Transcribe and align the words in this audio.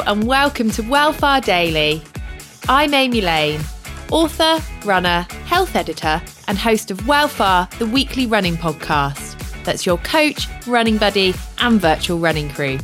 And 0.00 0.26
welcome 0.26 0.70
to 0.70 0.82
Wellfar 0.82 1.44
Daily. 1.44 2.02
I'm 2.66 2.94
Amy 2.94 3.20
Lane, 3.20 3.60
author, 4.10 4.58
runner, 4.86 5.26
health 5.44 5.76
editor, 5.76 6.20
and 6.48 6.56
host 6.56 6.90
of 6.90 6.98
Wellfar, 7.00 7.70
the 7.78 7.84
weekly 7.86 8.26
running 8.26 8.56
podcast. 8.56 9.38
That's 9.64 9.84
your 9.84 9.98
coach, 9.98 10.48
running 10.66 10.96
buddy, 10.96 11.34
and 11.58 11.78
virtual 11.78 12.18
running 12.18 12.48
crew. 12.48 12.78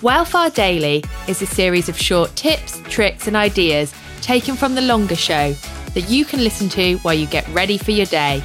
Wellfar 0.00 0.52
Daily 0.54 1.04
is 1.28 1.42
a 1.42 1.46
series 1.46 1.90
of 1.90 1.98
short 1.98 2.34
tips, 2.36 2.80
tricks, 2.84 3.26
and 3.26 3.36
ideas 3.36 3.94
taken 4.22 4.56
from 4.56 4.74
the 4.74 4.82
longer 4.82 5.16
show 5.16 5.52
that 5.92 6.08
you 6.08 6.24
can 6.24 6.42
listen 6.42 6.70
to 6.70 6.96
while 6.98 7.14
you 7.14 7.26
get 7.26 7.46
ready 7.48 7.76
for 7.76 7.90
your 7.90 8.06
day. 8.06 8.42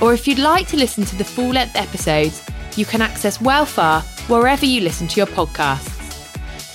Or 0.00 0.14
if 0.14 0.26
you'd 0.26 0.38
like 0.38 0.68
to 0.68 0.78
listen 0.78 1.04
to 1.04 1.16
the 1.16 1.24
full 1.24 1.50
length 1.50 1.76
episodes, 1.76 2.42
you 2.76 2.86
can 2.86 3.02
access 3.02 3.38
Wellfar 3.38 4.02
wherever 4.28 4.64
you 4.64 4.80
listen 4.80 5.06
to 5.08 5.16
your 5.20 5.26
podcasts. 5.26 5.93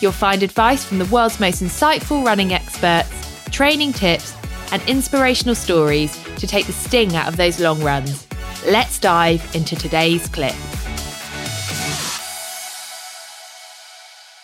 You'll 0.01 0.11
find 0.11 0.43
advice 0.43 0.85
from 0.85 0.99
the 0.99 1.05
world's 1.05 1.39
most 1.39 1.61
insightful 1.61 2.25
running 2.25 2.53
experts, 2.53 3.11
training 3.51 3.93
tips, 3.93 4.35
and 4.71 4.81
inspirational 4.87 5.55
stories 5.55 6.17
to 6.37 6.47
take 6.47 6.65
the 6.67 6.73
sting 6.73 7.15
out 7.15 7.27
of 7.27 7.37
those 7.37 7.59
long 7.59 7.81
runs. 7.81 8.27
Let's 8.65 8.99
dive 8.99 9.43
into 9.55 9.75
today's 9.75 10.27
clip. 10.29 10.55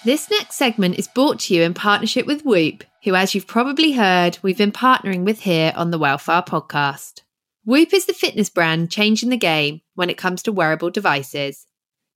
This 0.03 0.29
next 0.29 0.55
segment 0.55 0.99
is 0.99 1.07
brought 1.07 1.39
to 1.41 1.55
you 1.55 1.63
in 1.63 1.73
partnership 1.73 2.27
with 2.27 2.45
Whoop, 2.45 2.83
who, 3.03 3.15
as 3.15 3.33
you've 3.33 3.47
probably 3.47 3.93
heard, 3.93 4.37
we've 4.43 4.57
been 4.57 4.71
partnering 4.71 5.23
with 5.23 5.41
here 5.41 5.73
on 5.75 5.89
the 5.89 5.97
Wellfar 5.97 6.45
podcast. 6.45 7.21
Whoop 7.65 7.91
is 7.91 8.05
the 8.05 8.13
fitness 8.13 8.49
brand 8.49 8.91
changing 8.91 9.29
the 9.29 9.37
game 9.37 9.81
when 9.95 10.11
it 10.11 10.17
comes 10.17 10.43
to 10.43 10.51
wearable 10.51 10.91
devices. 10.91 11.65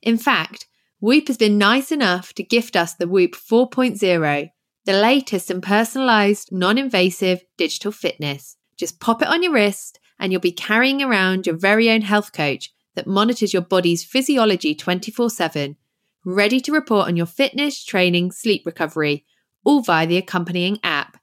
In 0.03 0.17
fact, 0.20 0.67
Whoop 1.02 1.27
has 1.30 1.38
been 1.38 1.58
nice 1.58 1.93
enough 1.93 2.34
to 2.34 2.43
gift 2.43 2.76
us 2.76 2.93
the 2.93 3.07
Whoop 3.07 3.32
4.0, 3.32 4.51
the 4.84 4.93
latest 4.93 5.49
and 5.49 5.63
personalized, 5.63 6.51
non 6.51 6.77
invasive 6.77 7.46
digital 7.57 7.93
fitness. 7.93 8.57
Just 8.76 8.99
pop 8.99 9.21
it 9.21 9.29
on 9.29 9.41
your 9.41 9.54
wrist, 9.54 9.98
and 10.20 10.34
you'll 10.34 10.41
be 10.41 10.51
carrying 10.51 11.01
around 11.01 11.46
your 11.46 11.55
very 11.55 11.90
own 11.90 12.01
health 12.01 12.34
coach 12.34 12.74
that 12.96 13.07
monitors 13.07 13.54
your 13.54 13.62
body's 13.62 14.04
physiology 14.04 14.76
24 14.76 15.29
7, 15.29 15.77
ready 16.26 16.59
to 16.59 16.74
report 16.74 17.07
on 17.07 17.15
your 17.15 17.26
fitness, 17.26 17.81
training, 17.81 18.34
sleep 18.34 18.65
recovery, 18.65 19.26
all 19.63 19.81
via 19.81 20.05
the 20.05 20.18
accompanying 20.18 20.79
app. 20.84 21.18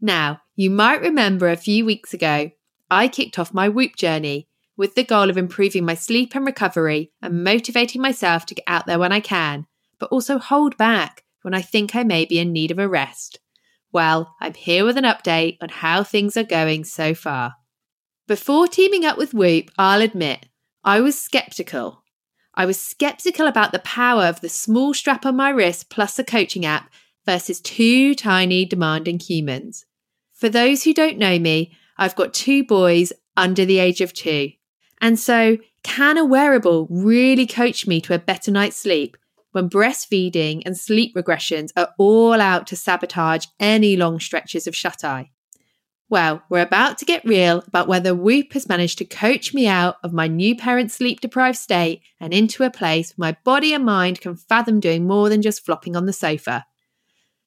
Now, 0.00 0.42
you 0.54 0.70
might 0.70 1.00
remember 1.00 1.48
a 1.48 1.56
few 1.56 1.84
weeks 1.84 2.14
ago, 2.14 2.52
I 2.88 3.08
kicked 3.08 3.40
off 3.40 3.52
my 3.52 3.68
Whoop 3.68 3.96
journey 3.96 4.49
with 4.80 4.94
the 4.94 5.04
goal 5.04 5.28
of 5.28 5.36
improving 5.36 5.84
my 5.84 5.94
sleep 5.94 6.34
and 6.34 6.46
recovery 6.46 7.12
and 7.20 7.44
motivating 7.44 8.00
myself 8.00 8.46
to 8.46 8.54
get 8.54 8.64
out 8.66 8.86
there 8.86 8.98
when 8.98 9.12
I 9.12 9.20
can, 9.20 9.66
but 9.98 10.08
also 10.08 10.38
hold 10.38 10.74
back 10.78 11.22
when 11.42 11.52
I 11.52 11.60
think 11.60 11.94
I 11.94 12.02
may 12.02 12.24
be 12.24 12.38
in 12.38 12.50
need 12.50 12.70
of 12.70 12.78
a 12.78 12.88
rest. 12.88 13.40
Well, 13.92 14.34
I'm 14.40 14.54
here 14.54 14.86
with 14.86 14.96
an 14.96 15.04
update 15.04 15.58
on 15.60 15.68
how 15.68 16.02
things 16.02 16.34
are 16.34 16.44
going 16.44 16.84
so 16.84 17.12
far. 17.12 17.56
Before 18.26 18.66
teaming 18.66 19.04
up 19.04 19.18
with 19.18 19.34
Whoop, 19.34 19.70
I'll 19.76 20.00
admit 20.00 20.46
I 20.82 21.02
was 21.02 21.20
skeptical. 21.20 22.02
I 22.54 22.64
was 22.64 22.80
skeptical 22.80 23.46
about 23.46 23.72
the 23.72 23.80
power 23.80 24.24
of 24.24 24.40
the 24.40 24.48
small 24.48 24.94
strap 24.94 25.26
on 25.26 25.36
my 25.36 25.50
wrist 25.50 25.90
plus 25.90 26.18
a 26.18 26.24
coaching 26.24 26.64
app 26.64 26.90
versus 27.26 27.60
two 27.60 28.14
tiny, 28.14 28.64
demanding 28.64 29.18
humans. 29.18 29.84
For 30.32 30.48
those 30.48 30.84
who 30.84 30.94
don't 30.94 31.18
know 31.18 31.38
me, 31.38 31.76
I've 31.98 32.16
got 32.16 32.32
two 32.32 32.64
boys 32.64 33.12
under 33.36 33.66
the 33.66 33.78
age 33.78 34.00
of 34.00 34.14
two. 34.14 34.52
And 35.00 35.18
so, 35.18 35.58
can 35.82 36.18
a 36.18 36.24
wearable 36.24 36.86
really 36.90 37.46
coach 37.46 37.86
me 37.86 38.00
to 38.02 38.14
a 38.14 38.18
better 38.18 38.50
night's 38.50 38.76
sleep 38.76 39.16
when 39.52 39.70
breastfeeding 39.70 40.62
and 40.66 40.76
sleep 40.76 41.14
regressions 41.14 41.70
are 41.76 41.94
all 41.98 42.40
out 42.40 42.66
to 42.68 42.76
sabotage 42.76 43.46
any 43.58 43.96
long 43.96 44.20
stretches 44.20 44.66
of 44.66 44.76
shut 44.76 45.02
eye? 45.02 45.30
Well, 46.10 46.42
we're 46.50 46.60
about 46.60 46.98
to 46.98 47.04
get 47.04 47.24
real 47.24 47.62
about 47.68 47.86
whether 47.86 48.16
Whoop 48.16 48.52
has 48.54 48.68
managed 48.68 48.98
to 48.98 49.04
coach 49.04 49.54
me 49.54 49.68
out 49.68 49.96
of 50.02 50.12
my 50.12 50.26
new 50.26 50.56
parent 50.56 50.90
sleep 50.90 51.20
deprived 51.20 51.56
state 51.56 52.02
and 52.18 52.34
into 52.34 52.64
a 52.64 52.70
place 52.70 53.12
where 53.16 53.30
my 53.30 53.36
body 53.44 53.72
and 53.72 53.84
mind 53.84 54.20
can 54.20 54.34
fathom 54.34 54.80
doing 54.80 55.06
more 55.06 55.28
than 55.28 55.40
just 55.40 55.64
flopping 55.64 55.94
on 55.94 56.06
the 56.06 56.12
sofa. 56.12 56.66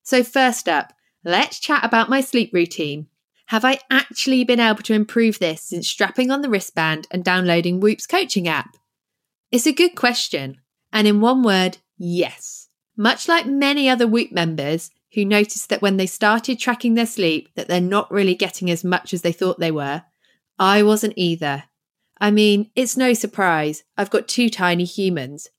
So, 0.01 0.23
first 0.23 0.69
up, 0.69 0.93
let's 1.25 1.59
chat 1.59 1.83
about 1.83 2.09
my 2.09 2.21
sleep 2.21 2.51
routine. 2.53 3.07
Have 3.47 3.65
I 3.65 3.79
actually 3.89 4.43
been 4.43 4.59
able 4.59 4.83
to 4.83 4.93
improve 4.93 5.39
this 5.39 5.61
since 5.61 5.87
strapping 5.87 6.31
on 6.31 6.41
the 6.41 6.49
wristband 6.49 7.07
and 7.11 7.23
downloading 7.23 7.79
Whoop's 7.79 8.07
coaching 8.07 8.47
app? 8.47 8.77
It's 9.51 9.67
a 9.67 9.73
good 9.73 9.95
question, 9.95 10.61
and 10.91 11.07
in 11.07 11.21
one 11.21 11.43
word, 11.43 11.77
yes. 11.97 12.69
Much 12.95 13.27
like 13.27 13.45
many 13.45 13.89
other 13.89 14.07
Whoop 14.07 14.31
members 14.31 14.89
who 15.13 15.25
noticed 15.25 15.69
that 15.69 15.81
when 15.81 15.97
they 15.97 16.07
started 16.07 16.57
tracking 16.57 16.93
their 16.93 17.05
sleep 17.05 17.49
that 17.55 17.67
they're 17.67 17.81
not 17.81 18.11
really 18.11 18.33
getting 18.33 18.71
as 18.71 18.83
much 18.83 19.13
as 19.13 19.21
they 19.21 19.31
thought 19.31 19.59
they 19.59 19.71
were, 19.71 20.03
I 20.57 20.81
wasn't 20.83 21.13
either. 21.17 21.65
I 22.19 22.31
mean, 22.31 22.71
it's 22.75 22.97
no 22.97 23.13
surprise, 23.13 23.83
I've 23.97 24.09
got 24.09 24.27
two 24.27 24.49
tiny 24.49 24.85
humans. 24.85 25.49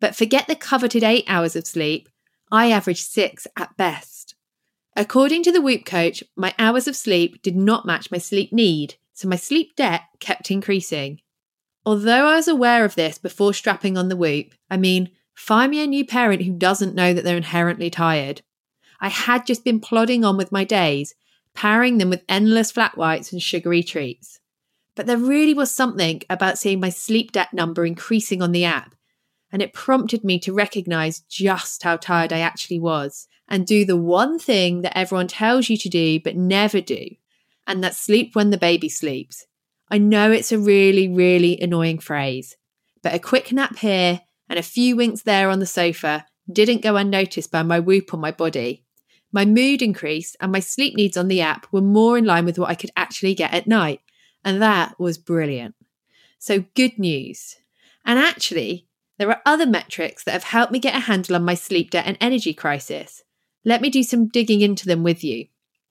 But 0.00 0.16
forget 0.16 0.46
the 0.46 0.54
coveted 0.54 1.02
8 1.02 1.24
hours 1.28 1.56
of 1.56 1.66
sleep, 1.66 2.08
I 2.50 2.70
average 2.70 3.02
6 3.02 3.46
at 3.58 3.76
best. 3.76 4.34
According 4.94 5.42
to 5.44 5.52
the 5.52 5.62
Whoop 5.62 5.84
coach, 5.84 6.22
my 6.36 6.54
hours 6.58 6.86
of 6.86 6.96
sleep 6.96 7.40
did 7.42 7.56
not 7.56 7.86
match 7.86 8.10
my 8.10 8.18
sleep 8.18 8.52
need, 8.52 8.96
so 9.12 9.26
my 9.26 9.36
sleep 9.36 9.74
debt 9.74 10.02
kept 10.20 10.50
increasing. 10.50 11.20
Although 11.86 12.26
I 12.26 12.36
was 12.36 12.46
aware 12.48 12.84
of 12.84 12.94
this 12.94 13.18
before 13.18 13.54
strapping 13.54 13.96
on 13.96 14.08
the 14.08 14.16
Whoop, 14.16 14.54
I 14.70 14.76
mean, 14.76 15.10
find 15.34 15.70
me 15.70 15.82
a 15.82 15.86
new 15.86 16.04
parent 16.04 16.42
who 16.42 16.52
doesn't 16.52 16.94
know 16.94 17.14
that 17.14 17.24
they're 17.24 17.36
inherently 17.36 17.90
tired. 17.90 18.42
I 19.00 19.08
had 19.08 19.46
just 19.46 19.64
been 19.64 19.80
plodding 19.80 20.24
on 20.24 20.36
with 20.36 20.52
my 20.52 20.62
days, 20.62 21.14
powering 21.54 21.98
them 21.98 22.10
with 22.10 22.24
endless 22.28 22.70
flat 22.70 22.96
whites 22.96 23.32
and 23.32 23.42
sugary 23.42 23.82
treats. 23.82 24.38
But 24.94 25.06
there 25.06 25.16
really 25.16 25.54
was 25.54 25.70
something 25.70 26.22
about 26.28 26.58
seeing 26.58 26.80
my 26.80 26.90
sleep 26.90 27.32
debt 27.32 27.52
number 27.54 27.86
increasing 27.86 28.42
on 28.42 28.52
the 28.52 28.64
app, 28.64 28.94
and 29.52 29.60
it 29.60 29.74
prompted 29.74 30.24
me 30.24 30.38
to 30.40 30.52
recognize 30.52 31.20
just 31.28 31.82
how 31.82 31.96
tired 31.96 32.32
I 32.32 32.40
actually 32.40 32.80
was 32.80 33.28
and 33.48 33.66
do 33.66 33.84
the 33.84 33.96
one 33.96 34.38
thing 34.38 34.80
that 34.80 34.96
everyone 34.96 35.28
tells 35.28 35.68
you 35.68 35.76
to 35.76 35.88
do 35.88 36.18
but 36.18 36.34
never 36.34 36.80
do, 36.80 37.10
and 37.66 37.84
that's 37.84 37.98
sleep 37.98 38.34
when 38.34 38.50
the 38.50 38.56
baby 38.56 38.88
sleeps. 38.88 39.46
I 39.90 39.98
know 39.98 40.32
it's 40.32 40.52
a 40.52 40.58
really, 40.58 41.06
really 41.06 41.60
annoying 41.60 41.98
phrase, 41.98 42.56
but 43.02 43.14
a 43.14 43.18
quick 43.18 43.52
nap 43.52 43.76
here 43.76 44.22
and 44.48 44.58
a 44.58 44.62
few 44.62 44.96
winks 44.96 45.22
there 45.22 45.50
on 45.50 45.58
the 45.58 45.66
sofa 45.66 46.26
didn't 46.50 46.82
go 46.82 46.96
unnoticed 46.96 47.52
by 47.52 47.62
my 47.62 47.78
whoop 47.78 48.14
on 48.14 48.20
my 48.20 48.30
body. 48.30 48.84
My 49.32 49.44
mood 49.44 49.82
increased 49.82 50.36
and 50.40 50.52
my 50.52 50.60
sleep 50.60 50.94
needs 50.94 51.16
on 51.16 51.28
the 51.28 51.40
app 51.40 51.66
were 51.72 51.80
more 51.80 52.18
in 52.18 52.24
line 52.24 52.44
with 52.44 52.58
what 52.58 52.68
I 52.70 52.74
could 52.74 52.90
actually 52.96 53.34
get 53.34 53.52
at 53.52 53.66
night. 53.66 54.00
And 54.44 54.60
that 54.60 54.98
was 54.98 55.18
brilliant. 55.18 55.74
So, 56.38 56.64
good 56.74 56.98
news. 56.98 57.56
And 58.04 58.18
actually, 58.18 58.88
there 59.18 59.28
are 59.28 59.42
other 59.44 59.66
metrics 59.66 60.24
that 60.24 60.32
have 60.32 60.44
helped 60.44 60.72
me 60.72 60.78
get 60.78 60.96
a 60.96 61.00
handle 61.00 61.36
on 61.36 61.44
my 61.44 61.54
sleep 61.54 61.90
debt 61.90 62.06
and 62.06 62.16
energy 62.20 62.54
crisis. 62.54 63.22
Let 63.64 63.80
me 63.80 63.90
do 63.90 64.02
some 64.02 64.28
digging 64.28 64.60
into 64.60 64.86
them 64.86 65.02
with 65.02 65.22
you. 65.22 65.46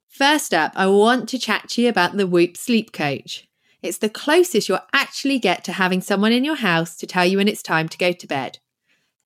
First 0.08 0.52
up, 0.52 0.72
I 0.74 0.88
want 0.88 1.28
to 1.30 1.38
chat 1.38 1.70
to 1.70 1.82
you 1.82 1.88
about 1.88 2.16
the 2.16 2.26
Whoop 2.26 2.56
Sleep 2.56 2.92
Coach. 2.92 3.48
It's 3.80 3.98
the 3.98 4.10
closest 4.10 4.68
you'll 4.68 4.80
actually 4.92 5.38
get 5.38 5.64
to 5.64 5.72
having 5.72 6.00
someone 6.00 6.32
in 6.32 6.44
your 6.44 6.56
house 6.56 6.96
to 6.96 7.06
tell 7.06 7.24
you 7.24 7.38
when 7.38 7.48
it's 7.48 7.62
time 7.62 7.88
to 7.88 7.98
go 7.98 8.12
to 8.12 8.26
bed. 8.26 8.58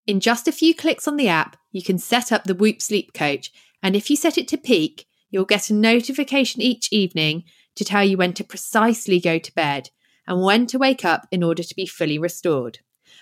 In 0.06 0.20
just 0.20 0.46
a 0.46 0.52
few 0.52 0.74
clicks 0.74 1.08
on 1.08 1.16
the 1.16 1.28
app, 1.28 1.56
you 1.72 1.82
can 1.82 1.98
set 1.98 2.30
up 2.30 2.44
the 2.44 2.54
Whoop 2.54 2.80
Sleep 2.80 3.12
Coach, 3.12 3.50
and 3.82 3.96
if 3.96 4.08
you 4.08 4.16
set 4.16 4.38
it 4.38 4.46
to 4.48 4.56
peak, 4.56 5.06
you'll 5.30 5.44
get 5.44 5.68
a 5.68 5.74
notification 5.74 6.62
each 6.62 6.88
evening 6.92 7.44
to 7.74 7.84
tell 7.84 8.04
you 8.04 8.16
when 8.16 8.32
to 8.34 8.44
precisely 8.44 9.20
go 9.20 9.38
to 9.38 9.54
bed 9.54 9.90
and 10.26 10.42
when 10.42 10.66
to 10.68 10.78
wake 10.78 11.04
up 11.04 11.26
in 11.30 11.42
order 11.42 11.62
to 11.62 11.74
be 11.74 11.86
fully 11.86 12.18
restored. 12.18 12.78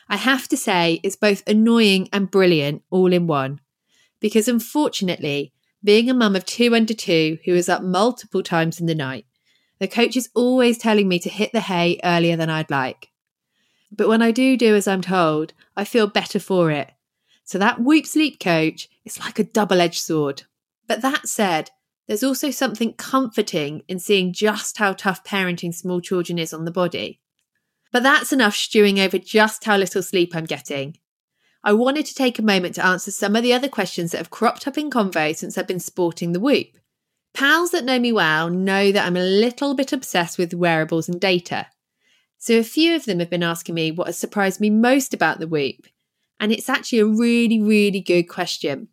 I 0.08 0.16
have 0.16 0.48
to 0.48 0.56
say, 0.56 1.00
it's 1.02 1.16
both 1.16 1.42
annoying 1.46 2.08
and 2.12 2.30
brilliant 2.30 2.82
all 2.90 3.12
in 3.12 3.26
one 3.26 3.60
because 4.24 4.48
unfortunately, 4.48 5.52
being 5.82 6.08
a 6.08 6.14
mum 6.14 6.34
of 6.34 6.46
two 6.46 6.74
under 6.74 6.94
two 6.94 7.38
who 7.44 7.52
is 7.52 7.68
up 7.68 7.82
multiple 7.82 8.42
times 8.42 8.80
in 8.80 8.86
the 8.86 8.94
night, 8.94 9.26
the 9.78 9.86
coach 9.86 10.16
is 10.16 10.30
always 10.34 10.78
telling 10.78 11.08
me 11.08 11.18
to 11.18 11.28
hit 11.28 11.52
the 11.52 11.60
hay 11.60 12.00
earlier 12.02 12.34
than 12.34 12.48
I'd 12.48 12.70
like. 12.70 13.10
But 13.92 14.08
when 14.08 14.22
I 14.22 14.30
do 14.30 14.56
do 14.56 14.74
as 14.74 14.88
I'm 14.88 15.02
told, 15.02 15.52
I 15.76 15.84
feel 15.84 16.06
better 16.06 16.38
for 16.38 16.70
it. 16.70 16.90
So 17.44 17.58
that 17.58 17.80
Whoop 17.80 18.06
Sleep 18.06 18.40
coach 18.40 18.88
is 19.04 19.20
like 19.20 19.38
a 19.38 19.44
double 19.44 19.80
edged 19.80 20.00
sword. 20.00 20.44
But 20.86 21.02
that 21.02 21.28
said, 21.28 21.70
there's 22.06 22.24
also 22.24 22.50
something 22.50 22.94
comforting 22.94 23.82
in 23.88 23.98
seeing 23.98 24.32
just 24.32 24.78
how 24.78 24.94
tough 24.94 25.22
parenting 25.22 25.74
small 25.74 26.00
children 26.00 26.38
is 26.38 26.54
on 26.54 26.64
the 26.64 26.70
body. 26.70 27.20
But 27.94 28.02
that's 28.02 28.32
enough 28.32 28.56
stewing 28.56 28.98
over 28.98 29.18
just 29.18 29.62
how 29.62 29.76
little 29.76 30.02
sleep 30.02 30.34
I'm 30.34 30.46
getting. 30.46 30.96
I 31.62 31.74
wanted 31.74 32.06
to 32.06 32.14
take 32.16 32.40
a 32.40 32.42
moment 32.42 32.74
to 32.74 32.84
answer 32.84 33.12
some 33.12 33.36
of 33.36 33.44
the 33.44 33.52
other 33.52 33.68
questions 33.68 34.10
that 34.10 34.18
have 34.18 34.30
cropped 34.30 34.66
up 34.66 34.76
in 34.76 34.90
convo 34.90 35.32
since 35.36 35.56
I've 35.56 35.68
been 35.68 35.78
sporting 35.78 36.32
the 36.32 36.40
Whoop. 36.40 36.76
Pals 37.34 37.70
that 37.70 37.84
know 37.84 38.00
me 38.00 38.10
well 38.10 38.50
know 38.50 38.90
that 38.90 39.06
I'm 39.06 39.16
a 39.16 39.22
little 39.22 39.74
bit 39.74 39.92
obsessed 39.92 40.38
with 40.38 40.52
wearables 40.52 41.08
and 41.08 41.20
data. 41.20 41.68
So 42.36 42.58
a 42.58 42.64
few 42.64 42.96
of 42.96 43.04
them 43.04 43.20
have 43.20 43.30
been 43.30 43.44
asking 43.44 43.76
me 43.76 43.92
what 43.92 44.08
has 44.08 44.18
surprised 44.18 44.60
me 44.60 44.70
most 44.70 45.14
about 45.14 45.38
the 45.38 45.46
Whoop. 45.46 45.86
And 46.40 46.50
it's 46.50 46.68
actually 46.68 46.98
a 46.98 47.06
really, 47.06 47.62
really 47.62 48.00
good 48.00 48.24
question. 48.24 48.88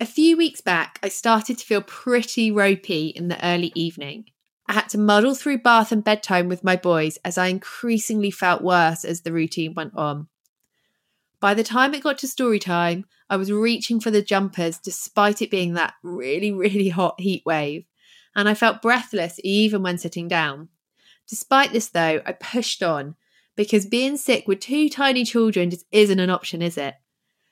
A 0.00 0.04
few 0.04 0.36
weeks 0.36 0.60
back, 0.60 0.98
I 1.00 1.10
started 1.10 1.58
to 1.58 1.64
feel 1.64 1.80
pretty 1.80 2.50
ropey 2.50 3.06
in 3.06 3.28
the 3.28 3.46
early 3.46 3.70
evening. 3.76 4.24
I 4.68 4.72
had 4.72 4.88
to 4.90 4.98
muddle 4.98 5.34
through 5.34 5.58
bath 5.58 5.92
and 5.92 6.02
bedtime 6.02 6.48
with 6.48 6.64
my 6.64 6.76
boys 6.76 7.18
as 7.24 7.38
I 7.38 7.46
increasingly 7.46 8.30
felt 8.30 8.62
worse 8.62 9.04
as 9.04 9.20
the 9.20 9.32
routine 9.32 9.74
went 9.74 9.94
on. 9.96 10.28
By 11.38 11.54
the 11.54 11.62
time 11.62 11.94
it 11.94 12.02
got 12.02 12.18
to 12.18 12.28
story 12.28 12.58
time, 12.58 13.04
I 13.28 13.36
was 13.36 13.52
reaching 13.52 14.00
for 14.00 14.10
the 14.10 14.22
jumpers 14.22 14.78
despite 14.78 15.42
it 15.42 15.50
being 15.50 15.74
that 15.74 15.94
really, 16.02 16.50
really 16.52 16.88
hot 16.88 17.20
heat 17.20 17.42
wave, 17.44 17.84
and 18.34 18.48
I 18.48 18.54
felt 18.54 18.82
breathless 18.82 19.38
even 19.44 19.82
when 19.82 19.98
sitting 19.98 20.28
down. 20.28 20.68
Despite 21.28 21.72
this, 21.72 21.88
though, 21.88 22.22
I 22.24 22.32
pushed 22.32 22.82
on 22.82 23.16
because 23.56 23.86
being 23.86 24.16
sick 24.16 24.46
with 24.46 24.60
two 24.60 24.88
tiny 24.88 25.24
children 25.24 25.70
just 25.70 25.86
isn't 25.90 26.20
an 26.20 26.30
option, 26.30 26.62
is 26.62 26.76
it? 26.76 26.94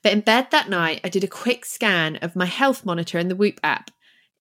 But 0.03 0.13
in 0.13 0.21
bed 0.21 0.49
that 0.51 0.69
night, 0.69 1.01
I 1.03 1.09
did 1.09 1.25
a 1.25 1.29
quick 1.29 1.65
scan 1.65 2.17
of 2.17 2.37
my 2.37 2.47
health 2.47 2.85
monitor 2.85 3.19
in 3.19 3.29
the 3.29 3.37
Whoop 3.37 3.59
app. 3.65 3.91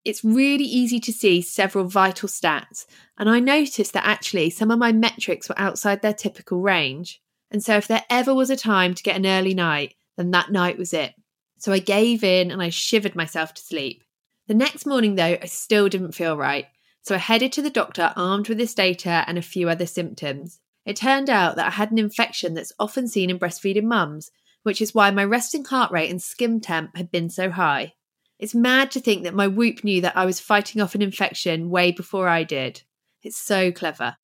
It's 0.06 0.24
really 0.24 0.66
easy 0.66 1.00
to 1.00 1.14
see 1.14 1.42
several 1.42 1.86
vital 1.86 2.28
stats, 2.28 2.86
and 3.18 3.30
I 3.30 3.40
noticed 3.40 3.94
that 3.94 4.06
actually 4.06 4.50
some 4.50 4.70
of 4.70 4.80
my 4.80 4.92
metrics 4.92 5.48
were 5.48 5.60
outside 5.60 6.02
their 6.02 6.14
typical 6.14 6.62
range. 6.62 7.22
And 7.50 7.64
so, 7.64 7.78
if 7.78 7.88
there 7.88 8.04
ever 8.10 8.34
was 8.34 8.50
a 8.50 8.58
time 8.58 8.94
to 8.96 9.04
get 9.04 9.16
an 9.16 9.26
early 9.26 9.54
night, 9.54 9.96
then 10.18 10.32
that 10.32 10.52
night 10.52 10.78
was 10.78 10.94
it. 10.94 11.14
So 11.58 11.72
I 11.72 11.80
gave 11.80 12.24
in 12.24 12.52
and 12.52 12.62
I 12.62 12.70
shivered 12.70 13.16
myself 13.16 13.54
to 13.54 13.62
sleep. 13.62 14.04
The 14.48 14.54
next 14.54 14.86
morning, 14.86 15.16
though, 15.16 15.38
I 15.42 15.46
still 15.46 15.88
didn't 15.88 16.12
feel 16.12 16.36
right. 16.36 16.66
So 17.02 17.16
I 17.16 17.20
headed 17.20 17.54
to 17.54 17.62
the 17.62 17.70
doctor 17.70 18.12
armed 18.18 18.50
with 18.50 18.58
this 18.58 18.74
data 18.74 19.24
and 19.28 19.38
a 19.38 19.42
few 19.42 19.70
other 19.70 19.86
symptoms. 19.86 20.60
It 20.86 20.98
turned 20.98 21.30
out 21.30 21.56
that 21.56 21.68
I 21.68 21.72
had 21.72 21.92
an 21.92 21.98
infection 21.98 22.54
that's 22.54 22.74
often 22.80 23.08
seen 23.08 23.30
in 23.30 23.40
breastfeeding 23.40 23.84
mums, 23.84 24.32
which 24.64 24.82
is 24.82 24.94
why 24.94 25.12
my 25.12 25.24
resting 25.24 25.64
heart 25.64 25.92
rate 25.92 26.12
and 26.12 26.22
skim 26.22 26.60
temp 26.60 26.98
had 26.98 27.12
been 27.12 27.30
so 27.30 27.50
high. 27.50 27.94
It's 28.40 28.56
mad 28.56 28.92
to 28.92 29.00
think 29.00 29.24
that 29.24 29.34
my 29.34 29.48
whoop 29.48 29.84
knew 29.84 30.02
that 30.02 30.18
I 30.18 30.26
was 30.26 30.40
fighting 30.40 30.82
off 30.82 30.96
an 30.96 31.02
infection 31.02 31.70
way 31.70 31.92
before 31.92 32.28
I 32.28 32.44
did. 32.44 32.84
It's 33.22 33.38
so 33.38 33.72
clever. 33.72 34.18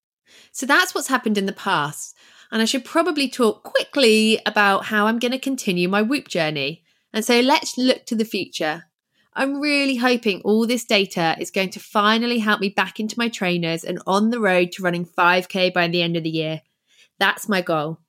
So 0.52 0.66
that's 0.66 0.94
what's 0.94 1.08
happened 1.08 1.38
in 1.38 1.46
the 1.46 1.54
past, 1.54 2.16
and 2.52 2.62
I 2.62 2.66
should 2.66 2.86
probably 2.86 3.30
talk 3.30 3.64
quickly 3.64 4.40
about 4.46 4.86
how 4.86 5.08
I'm 5.08 5.20
going 5.20 5.32
to 5.32 5.40
continue 5.40 5.88
my 5.88 6.02
whoop 6.02 6.28
journey. 6.28 6.84
And 7.14 7.26
so 7.26 7.40
let's 7.40 7.78
look 7.78 8.06
to 8.06 8.16
the 8.16 8.26
future. 8.26 8.86
I'm 9.34 9.62
really 9.62 9.96
hoping 9.96 10.42
all 10.42 10.68
this 10.68 10.84
data 10.84 11.36
is 11.40 11.52
going 11.52 11.70
to 11.72 11.80
finally 11.80 12.40
help 12.40 12.60
me 12.60 12.70
back 12.70 13.00
into 13.00 13.18
my 13.18 13.30
trainers 13.30 13.84
and 13.84 14.02
on 14.06 14.32
the 14.32 14.40
road 14.40 14.72
to 14.74 14.84
running 14.84 15.06
5K 15.06 15.74
by 15.74 15.88
the 15.88 16.02
end 16.02 16.18
of 16.18 16.24
the 16.24 16.30
year. 16.30 16.62
That's 17.20 17.48
my 17.48 17.62
goal. 17.62 18.00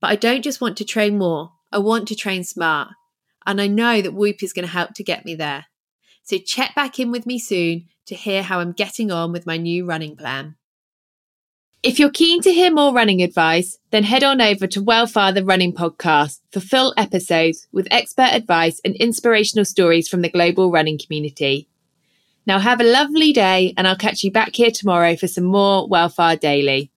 But 0.00 0.10
I 0.10 0.16
don't 0.16 0.42
just 0.42 0.60
want 0.60 0.76
to 0.78 0.84
train 0.84 1.18
more, 1.18 1.52
I 1.72 1.78
want 1.78 2.08
to 2.08 2.14
train 2.14 2.44
smart. 2.44 2.88
And 3.46 3.60
I 3.60 3.66
know 3.66 4.00
that 4.02 4.14
Whoop 4.14 4.42
is 4.42 4.52
going 4.52 4.66
to 4.66 4.72
help 4.72 4.94
to 4.94 5.04
get 5.04 5.24
me 5.24 5.34
there. 5.34 5.66
So 6.22 6.38
check 6.38 6.74
back 6.74 6.98
in 6.98 7.10
with 7.10 7.26
me 7.26 7.38
soon 7.38 7.88
to 8.06 8.14
hear 8.14 8.42
how 8.42 8.60
I'm 8.60 8.72
getting 8.72 9.10
on 9.10 9.32
with 9.32 9.46
my 9.46 9.56
new 9.56 9.86
running 9.86 10.16
plan. 10.16 10.56
If 11.82 11.98
you're 11.98 12.10
keen 12.10 12.42
to 12.42 12.52
hear 12.52 12.70
more 12.70 12.92
running 12.92 13.22
advice, 13.22 13.78
then 13.90 14.04
head 14.04 14.22
on 14.22 14.42
over 14.42 14.66
to 14.66 14.84
Wellfar 14.84 15.46
Running 15.48 15.72
Podcast 15.72 16.40
for 16.52 16.60
full 16.60 16.92
episodes 16.98 17.66
with 17.72 17.88
expert 17.90 18.34
advice 18.34 18.82
and 18.84 18.94
inspirational 18.96 19.64
stories 19.64 20.06
from 20.06 20.20
the 20.20 20.28
global 20.28 20.70
running 20.70 20.98
community. 20.98 21.68
Now 22.46 22.58
have 22.58 22.80
a 22.80 22.84
lovely 22.84 23.32
day 23.32 23.72
and 23.78 23.88
I'll 23.88 23.96
catch 23.96 24.22
you 24.22 24.30
back 24.30 24.54
here 24.54 24.70
tomorrow 24.70 25.16
for 25.16 25.26
some 25.26 25.44
more 25.44 25.88
Wellfar 25.88 26.38
Daily. 26.38 26.92